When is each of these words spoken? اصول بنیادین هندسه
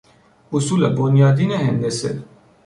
اصول 0.53 0.95
بنیادین 0.95 1.51
هندسه 1.51 2.23